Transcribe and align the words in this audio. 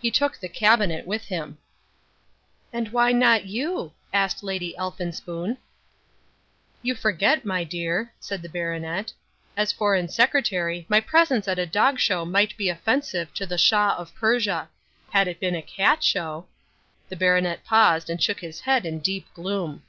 He 0.00 0.08
took 0.12 0.38
the 0.38 0.48
Cabinet 0.48 1.04
with 1.04 1.24
him." 1.24 1.58
"And 2.72 2.90
why 2.92 3.10
not 3.10 3.46
you?" 3.46 3.92
asked 4.12 4.44
Lady 4.44 4.72
Elphinspoon. 4.78 5.58
"You 6.80 6.94
forget, 6.94 7.44
my 7.44 7.64
dear," 7.64 8.12
said 8.20 8.42
the 8.42 8.48
baronet, 8.48 9.12
"as 9.56 9.72
Foreign 9.72 10.06
Secretary 10.08 10.86
my 10.88 11.00
presence 11.00 11.48
at 11.48 11.58
a 11.58 11.66
Dog 11.66 11.98
Show 11.98 12.24
might 12.24 12.56
be 12.56 12.68
offensive 12.68 13.34
to 13.34 13.46
the 13.46 13.58
Shah 13.58 13.96
of 13.98 14.14
Persia. 14.14 14.68
Had 15.10 15.26
it 15.26 15.40
been 15.40 15.56
a 15.56 15.60
Cat 15.60 16.04
Show" 16.04 16.46
The 17.08 17.16
baronet 17.16 17.64
paused 17.64 18.08
and 18.08 18.22
shook 18.22 18.38
his 18.38 18.60
head 18.60 18.86
in 18.86 19.00
deep 19.00 19.26
gloom. 19.34 19.82